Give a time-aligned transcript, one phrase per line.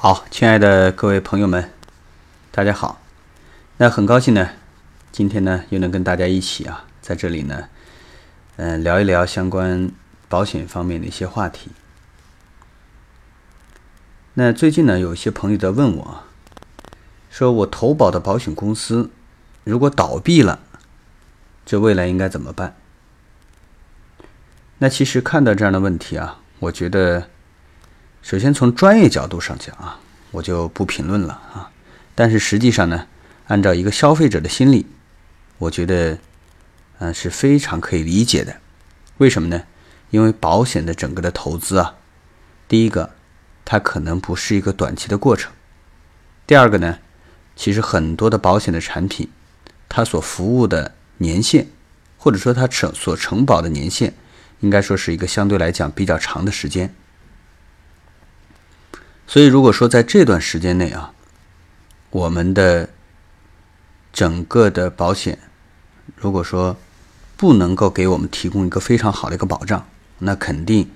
[0.00, 1.72] 好，亲爱的各位朋友们，
[2.52, 3.00] 大家好。
[3.78, 4.50] 那很高兴呢，
[5.10, 7.68] 今天呢又能跟大家一起啊，在这里呢，
[8.58, 9.90] 嗯，聊一聊相关
[10.28, 11.72] 保险方面的一些话题。
[14.34, 16.22] 那最近呢，有一些朋友在问我，
[17.28, 19.10] 说我投保的保险公司
[19.64, 20.60] 如果倒闭了，
[21.66, 22.76] 这未来应该怎么办？
[24.78, 27.30] 那其实看到这样的问题啊，我觉得。
[28.22, 30.00] 首先，从专业角度上讲啊，
[30.32, 31.70] 我就不评论了啊。
[32.14, 33.06] 但是实际上呢，
[33.46, 34.86] 按照一个消费者的心理，
[35.58, 36.18] 我觉得，
[36.98, 38.60] 嗯，是非常可以理解的。
[39.18, 39.62] 为什么呢？
[40.10, 41.94] 因为保险的整个的投资啊，
[42.66, 43.14] 第一个，
[43.64, 45.52] 它可能不是一个短期的过程；
[46.46, 46.98] 第二个呢，
[47.56, 49.30] 其实很多的保险的产品，
[49.88, 51.68] 它所服务的年限，
[52.18, 54.12] 或者说它承所承保的年限，
[54.60, 56.94] 应该说是一个相对来讲比较长的时间。
[59.28, 61.12] 所以，如果说在这段时间内啊，
[62.08, 62.88] 我们的
[64.10, 65.38] 整个的保险，
[66.16, 66.78] 如果说
[67.36, 69.86] 不能够给我们提供一个非常好的一个保障，
[70.20, 70.90] 那肯定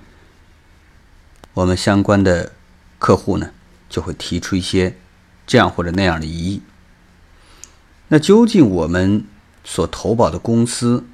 [1.53, 2.53] 我们相关的
[2.97, 3.51] 客户呢
[3.87, 4.97] 就会提出一些
[5.45, 6.63] 这样或者那样的疑义。
[8.07, 9.25] 那究竟我们
[9.63, 11.05] 所投保的公司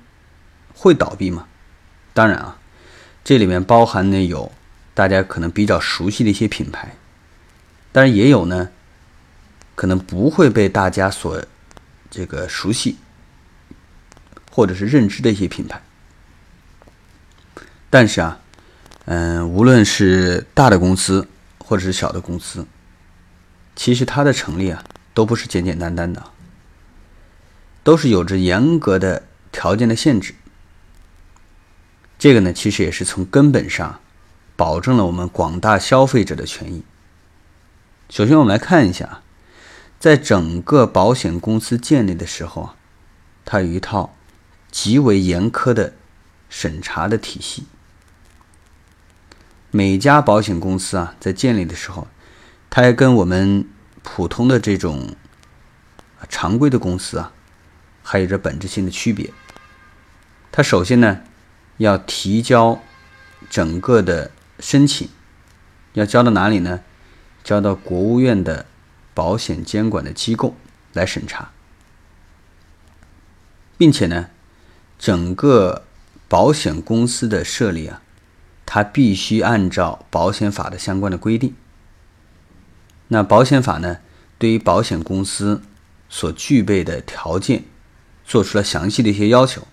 [0.74, 1.48] 会倒闭吗？
[2.14, 2.58] 当然啊，
[3.26, 4.50] 这里面包含的有
[4.94, 6.96] 大家可能比较熟悉的一些品牌。
[7.92, 8.70] 当然也有呢，
[9.76, 11.44] 可能不会被大家所
[12.12, 12.98] 这个熟悉
[14.52, 15.82] 或者是认知的一些品牌。
[17.90, 18.40] 但是啊，
[19.06, 22.68] 嗯，无论是大的公司或者是小的公司，
[23.76, 26.24] 其实它的成立啊，都不是简简单单的，
[27.84, 30.36] 都是有着严格的条件的限制。
[32.20, 34.00] 这个呢，其实也是从根本上
[34.56, 36.84] 保证了我们广大消费者的权益。
[38.10, 39.22] 首先，我们来看一下，
[40.00, 42.76] 在整个保险公司建立的时候啊，
[43.46, 44.16] 它有一套
[44.72, 45.94] 极为严苛的
[46.50, 47.68] 审查的体系。
[49.70, 52.08] 每家保险公司啊，在建立的时候，
[52.72, 53.68] 它也跟我们
[54.02, 55.16] 普通的这种
[56.28, 57.32] 常规的公司啊，
[58.02, 59.32] 还有着本质性的区别。
[60.52, 61.22] 它首先呢，
[61.78, 62.82] 要提交
[63.52, 65.08] 整个的申请，
[65.94, 66.80] 要交到哪里呢？
[67.44, 68.66] 交到国务院的
[69.14, 70.56] 保险监管的机构
[70.94, 71.52] 来审查，
[73.78, 74.30] 并且呢，
[74.98, 75.86] 整个
[76.28, 78.02] 保险公司的设立啊，
[78.66, 81.56] 它必须按照保险法的相关的规定。
[83.08, 83.98] 那保险法呢，
[84.38, 85.62] 对于保险公司
[86.08, 87.64] 所具备的条件，
[88.26, 89.68] 做出了详细的一些要求。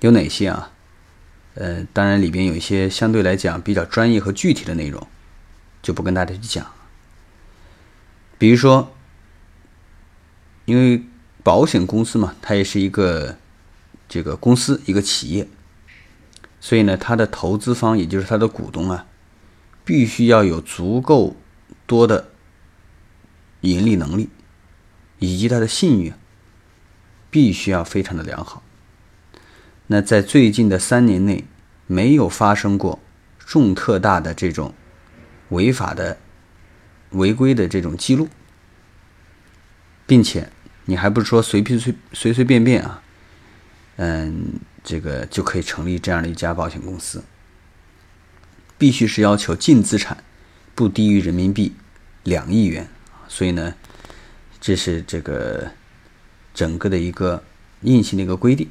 [0.00, 0.70] 有哪些啊？
[1.54, 5.06] 呃，当然里边有一些相对来讲比较专业和具体的内容。
[5.82, 6.64] 就不跟大家去讲。
[8.38, 8.94] 比如说，
[10.64, 11.04] 因为
[11.42, 13.36] 保险公司嘛，它也是一个
[14.08, 15.48] 这个公司，一个企业，
[16.60, 19.06] 所以呢，它的投资方，也就是它的股东啊，
[19.84, 21.36] 必须要有足够
[21.86, 22.30] 多的
[23.60, 24.28] 盈利能力，
[25.18, 26.12] 以及它的信誉
[27.30, 28.62] 必须要非常的良好。
[29.88, 31.44] 那在最近的三年内，
[31.86, 32.98] 没有发生过
[33.38, 34.74] 重特大的这种。
[35.52, 36.18] 违法的、
[37.10, 38.28] 违规的这种记录，
[40.06, 40.50] 并且
[40.86, 43.02] 你还不是说随随随随随便便啊，
[43.96, 47.22] 嗯，这个就可以成立这样的一家保险公司，
[48.76, 50.24] 必须是要求净资产
[50.74, 51.74] 不低于人民币
[52.24, 52.88] 两亿元
[53.28, 53.74] 所以呢，
[54.60, 55.70] 这是这个
[56.52, 57.44] 整个的一个
[57.82, 58.68] 硬性的一个规定。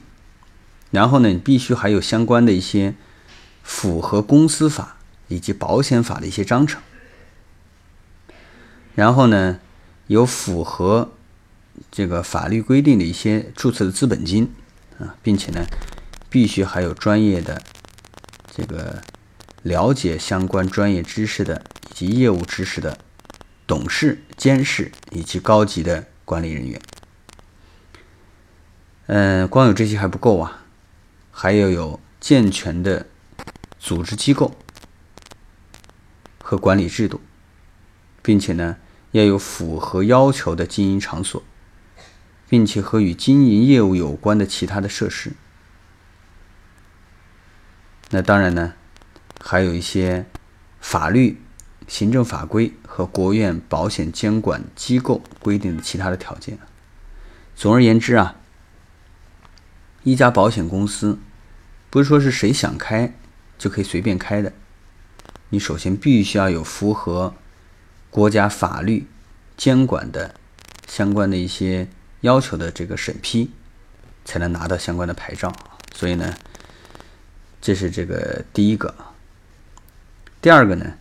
[0.92, 2.96] 然后呢，你必须还有相关的一些
[3.64, 4.98] 符合公司法。
[5.32, 6.82] 以及保险法的一些章程，
[8.96, 9.62] 然后呢，
[10.08, 11.14] 有符合
[11.90, 14.52] 这个法律规定的一些注册的资本金
[15.00, 15.66] 啊，并且呢，
[16.30, 17.64] 必须还有专业的
[18.54, 19.02] 这个
[19.64, 22.98] 了解相关专业知识的以及业务知识的
[23.66, 26.82] 董事、监事以及高级的管理人员。
[29.08, 30.66] 嗯，光有这些还不够啊，
[31.32, 33.08] 还要有健全的
[33.80, 34.54] 组织机构。
[36.52, 37.22] 和管理制度，
[38.22, 38.76] 并且呢，
[39.12, 41.42] 要有符合要求的经营场所，
[42.50, 45.32] 并且和与经营业务有关的其他的设施。
[48.10, 48.74] 那当然呢，
[49.40, 50.26] 还有一些
[50.82, 51.42] 法律、
[51.88, 56.60] 行政法规和国务院保险监管机构规定的其他的条件。
[57.56, 58.36] 总而言之啊，
[60.04, 61.18] 一家保险公司
[61.90, 63.14] 不是说是谁想开
[63.58, 64.52] 就可以随便开的。
[65.52, 67.36] 你首先必须要有符合
[68.10, 69.06] 国家法律
[69.58, 70.34] 监管的
[70.88, 71.88] 相关的一些
[72.22, 73.52] 要求的这个审批，
[74.24, 75.54] 才能拿到相关的牌照。
[75.94, 76.34] 所以呢，
[77.62, 78.96] 这是这个第一个。
[80.42, 80.94] 第二个呢，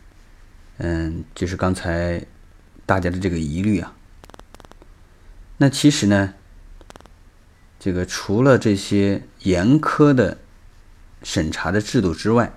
[0.79, 2.25] 嗯，就是刚才
[2.85, 3.95] 大家的这个疑虑啊。
[5.59, 6.35] 那其实呢，
[7.79, 10.39] 这个除了这些严苛的
[11.23, 12.53] 审查的制度之外，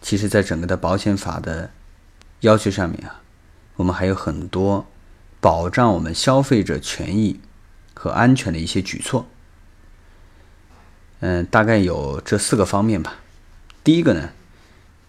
[0.00, 1.70] 其实在整个的保险法的
[2.40, 3.20] 要求上面啊，
[3.76, 4.86] 我们还有很多
[5.40, 7.40] 保障我们消费者权益
[7.94, 9.28] 和安全的一些举措。
[11.20, 13.16] 嗯，大概有这四个方面吧。
[13.82, 14.30] 第一个呢，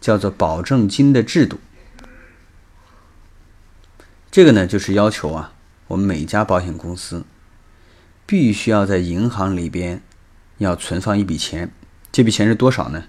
[0.02, 1.60] 叫做保证金的制度。
[4.32, 5.54] 这个呢，就是要求啊，
[5.88, 7.26] 我们每家保险公司
[8.26, 10.02] 必须要在银行里边
[10.58, 11.72] 要存放一笔钱。
[12.12, 13.06] 这笔钱是多少呢？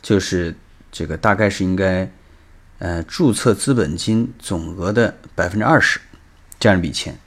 [0.00, 0.56] 就是
[0.92, 2.12] 这个大概是应该，
[2.78, 6.00] 呃，注册资本金总额的百分之二十
[6.60, 7.18] 这样一笔钱。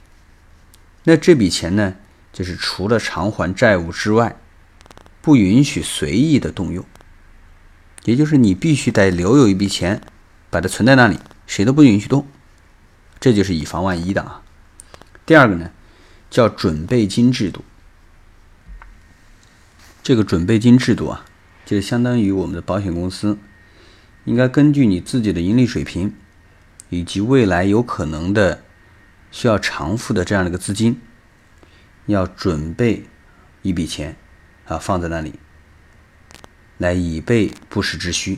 [1.02, 1.96] 那这笔钱呢，
[2.32, 4.36] 就是除了偿还债务之外，
[5.20, 6.84] 不允许随意的动用，
[8.04, 10.00] 也就是你必须得留有一笔钱，
[10.48, 12.26] 把它存在那里，谁都不允许动，
[13.18, 14.42] 这就是以防万一的啊。
[15.24, 15.72] 第二个呢，
[16.30, 17.64] 叫准备金制度。
[20.04, 21.24] 这个准备金制度啊，
[21.64, 23.36] 就相当于我们的保险公司
[24.26, 26.14] 应该根据你自己的盈利水平
[26.90, 28.62] 以及未来有可能的
[29.30, 31.00] 需要偿付的这样的一个资金，
[32.04, 33.06] 要准备
[33.62, 34.14] 一笔钱。
[34.68, 35.34] 啊，放在那里，
[36.78, 38.36] 来以备不时之需，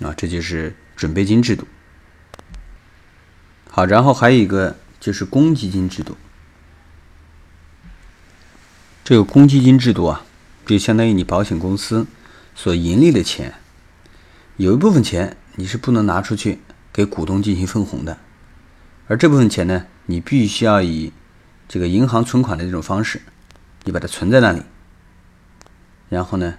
[0.00, 1.68] 啊，这就是准备金制度。
[3.70, 6.16] 好，然后还有一个就是公积金制度。
[9.04, 10.24] 这个公积金制度啊，
[10.66, 12.08] 就相当于你保险公司
[12.56, 13.54] 所盈利的钱，
[14.56, 16.60] 有一部分钱你是不能拿出去
[16.92, 18.18] 给股东进行分红的，
[19.08, 21.12] 而这部分钱呢，你必须要以
[21.66, 23.22] 这个银行存款的这种方式，
[23.84, 24.62] 你把它存在那里。
[26.10, 26.58] 然后呢，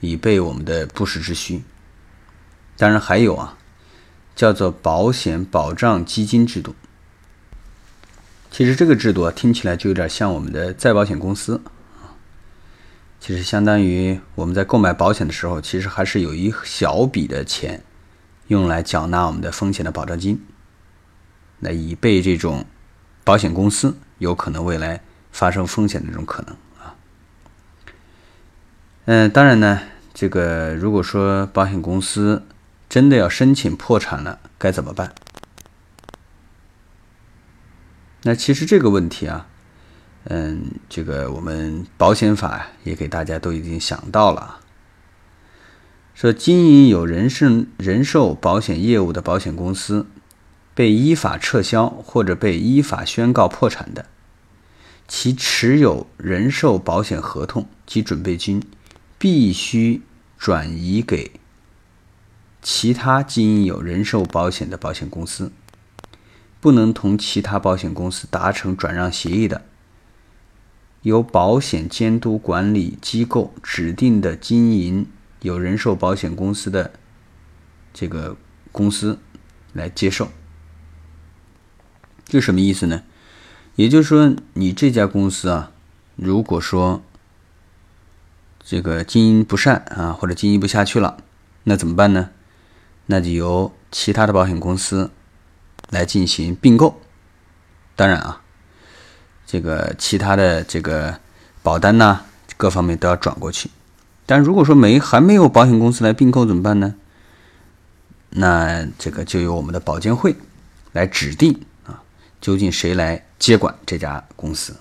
[0.00, 1.62] 以备我们的不时之需。
[2.76, 3.56] 当然还有啊，
[4.36, 6.74] 叫做保险保障基金制度。
[8.50, 11.60] 其实这个制度啊，听起来就有点像我们的再保险公司。
[13.20, 17.82] 其实相当于我们在购买保险的时候，其实还是有一小笔的钱
[18.46, 20.42] 用来缴纳我们的风险的保障金，
[21.60, 22.64] 来以备这种
[23.22, 26.96] 保险公司有可能未来发生风险的这种可能啊。
[29.04, 29.82] 嗯，当然呢，
[30.14, 32.46] 这个如果说保险公司
[32.88, 35.14] 真的要申请破产了，该怎么办？
[38.22, 39.46] 那其实这个问题啊，
[40.24, 44.60] 嗯，这个我们保险法也给大家都已经想到了，
[46.14, 50.06] 说经营有人身人寿保险业务的保险公司
[50.74, 54.06] 被依法撤销或者被依法宣告破产的，
[55.08, 58.62] 其持有人寿保险合同及准备金。
[59.22, 60.00] 必须
[60.38, 61.32] 转移给
[62.62, 65.52] 其他经营有人寿保险的保险公司，
[66.58, 69.60] 不能同其他保险公司达成转让协议的，
[71.02, 75.06] 由保险监督管理机构指定的经营
[75.40, 76.92] 有人寿保险公司的
[77.92, 78.36] 这个
[78.70, 79.18] 公司
[79.72, 80.28] 来接受。
[82.26, 83.02] 这什么意思呢？
[83.76, 85.72] 也就是说，你这家公司啊，
[86.16, 87.02] 如果说
[88.62, 91.22] 这个经营不善啊，或者经营不下去了，
[91.64, 92.30] 那怎么办呢？
[93.06, 95.10] 那就由其他的保险公司
[95.88, 97.00] 来进行并购。
[97.96, 98.42] 当然啊，
[99.50, 101.18] 这个其他的这个
[101.60, 102.20] 保单呐，
[102.56, 103.68] 各方面都要转过去。
[104.24, 106.94] 但如果说没还没有保险公司来并购怎么办呢？
[108.28, 110.36] 那这个就由我们的保监会
[110.92, 112.00] 来指定啊，
[112.40, 114.76] 究竟谁来接管这家公司。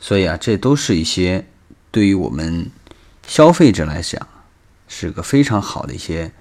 [0.00, 1.46] 所以啊，这都是一些。
[1.92, 2.68] 对于我们
[3.24, 4.26] 消费者来讲，
[4.88, 6.32] 是个非常好的一些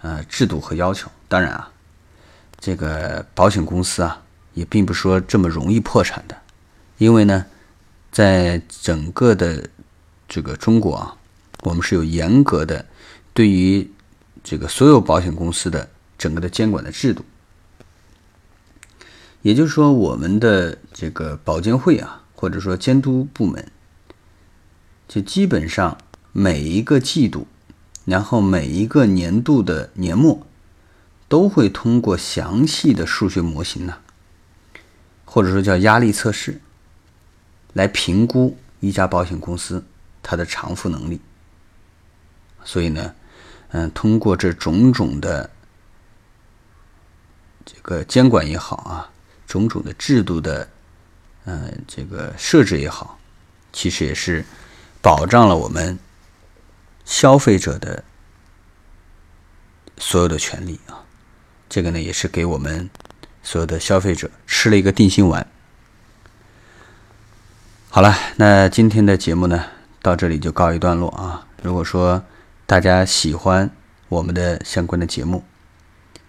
[0.00, 1.10] 呃制度和要求。
[1.28, 1.70] 当然啊，
[2.58, 4.22] 这个保险公司啊，
[4.54, 6.36] 也并不是说这么容易破产的，
[6.98, 7.44] 因为呢，
[8.10, 9.68] 在整个的
[10.28, 11.16] 这个中国啊，
[11.62, 12.86] 我们是有严格的
[13.32, 13.90] 对于
[14.42, 17.24] 这个所有保险公司的整个的监管的制度。
[19.42, 23.66] 也就是说，我们的这个保监会啊，或者说监督部门。
[25.06, 25.98] 就基本上
[26.32, 27.46] 每一个季度，
[28.06, 30.46] 然后每一个年度的年末，
[31.28, 33.98] 都会通过详细的数学模型呢，
[35.34, 36.60] 或者说叫压力测试，
[37.72, 39.84] 来评估一家保险公司
[40.22, 41.20] 它的偿付能力。
[42.64, 43.12] 所以呢，
[43.70, 45.50] 嗯，通过这种种的
[47.64, 49.10] 这个监管也好啊，
[49.44, 50.68] 种种的制度的，
[51.46, 53.18] 嗯，这个设置也好，
[53.72, 54.44] 其实也是
[55.02, 55.98] 保障了我们
[57.04, 58.04] 消费者的
[59.98, 61.02] 所有的权利啊。
[61.68, 62.88] 这个呢，也是给我们
[63.44, 65.46] 所有的消费者吃了一个定心丸。
[67.88, 69.66] 好了，那今天的节目呢，
[70.02, 71.46] 到这里就告一段落啊。
[71.62, 72.24] 如果说
[72.66, 73.70] 大家喜欢
[74.08, 75.44] 我们的相关的节目，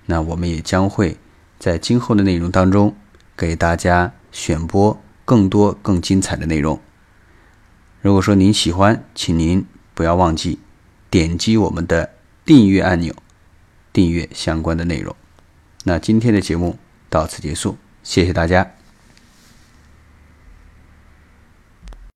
[0.05, 1.17] 那我们也将会
[1.57, 2.95] 在今后的内容当中
[3.35, 6.79] 给大家选播更多更精彩的内容。
[8.01, 10.59] 如果说您喜欢，请您不要忘记
[11.09, 12.11] 点击我们的
[12.45, 13.15] 订阅按钮，
[13.91, 15.15] 订阅相关的内容。
[15.85, 16.77] 那今天的节目
[17.09, 18.74] 到此结束，谢谢大家。